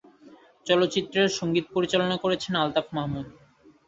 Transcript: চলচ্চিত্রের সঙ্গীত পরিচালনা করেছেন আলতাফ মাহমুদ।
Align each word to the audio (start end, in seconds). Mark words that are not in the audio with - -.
চলচ্চিত্রের 0.65 1.29
সঙ্গীত 1.39 1.65
পরিচালনা 1.75 2.15
করেছেন 2.17 2.53
আলতাফ 2.55 2.87
মাহমুদ। 2.93 3.27